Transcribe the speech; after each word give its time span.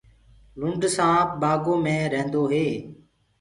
لُنڊ 0.59 0.81
سآنپ 0.95 1.29
بآگو 1.41 1.73
مي 1.83 1.95
رهيندو 2.11 2.43
هي۔ 2.51 2.67